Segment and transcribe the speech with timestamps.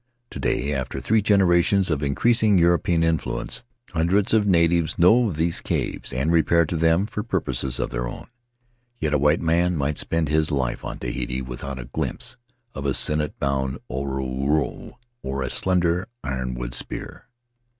[0.31, 5.61] To day, after three generations of increasing European influence, hundreds of natives know of these
[5.61, 8.25] caves and repair to them for purposes of their own,
[8.97, 12.35] yet a white man might spend his life on Tahiti without a glimpse
[12.73, 17.27] of a cinnet bound orooro or a slender ironwood spear.